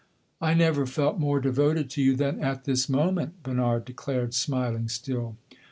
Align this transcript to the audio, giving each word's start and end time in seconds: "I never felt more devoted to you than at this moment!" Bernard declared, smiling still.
"I 0.41 0.55
never 0.55 0.87
felt 0.87 1.19
more 1.19 1.39
devoted 1.39 1.91
to 1.91 2.01
you 2.01 2.15
than 2.15 2.39
at 2.39 2.63
this 2.63 2.89
moment!" 2.89 3.43
Bernard 3.43 3.85
declared, 3.85 4.33
smiling 4.33 4.89
still. 4.89 5.35